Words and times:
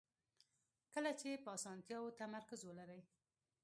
کله 0.93 1.11
چې 1.19 1.29
په 1.43 1.49
اسانتیاوو 1.57 2.15
تمرکز 2.21 2.59
ولرئ. 2.65 3.01